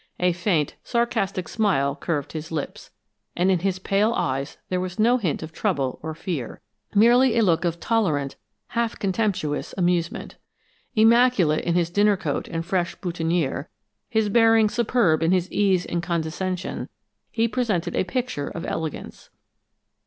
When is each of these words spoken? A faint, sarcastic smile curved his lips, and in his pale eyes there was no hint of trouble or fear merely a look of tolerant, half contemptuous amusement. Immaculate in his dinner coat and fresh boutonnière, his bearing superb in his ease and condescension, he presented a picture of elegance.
A 0.19 0.31
faint, 0.33 0.77
sarcastic 0.83 1.47
smile 1.47 1.95
curved 1.95 2.31
his 2.31 2.51
lips, 2.51 2.89
and 3.37 3.51
in 3.51 3.59
his 3.59 3.77
pale 3.77 4.13
eyes 4.13 4.57
there 4.69 4.79
was 4.79 4.97
no 4.97 5.17
hint 5.19 5.43
of 5.43 5.51
trouble 5.51 5.99
or 6.01 6.15
fear 6.15 6.59
merely 6.95 7.37
a 7.37 7.43
look 7.43 7.63
of 7.65 7.79
tolerant, 7.79 8.35
half 8.69 8.97
contemptuous 8.97 9.75
amusement. 9.77 10.37
Immaculate 10.95 11.63
in 11.63 11.75
his 11.75 11.91
dinner 11.91 12.17
coat 12.17 12.47
and 12.47 12.65
fresh 12.65 12.95
boutonnière, 12.99 13.67
his 14.09 14.27
bearing 14.27 14.69
superb 14.69 15.21
in 15.21 15.31
his 15.31 15.51
ease 15.51 15.85
and 15.85 16.01
condescension, 16.01 16.89
he 17.29 17.47
presented 17.47 17.95
a 17.95 18.03
picture 18.03 18.47
of 18.47 18.65
elegance. 18.65 19.29